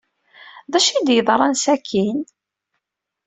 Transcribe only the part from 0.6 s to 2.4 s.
D acu i d-yeḍran sakkin?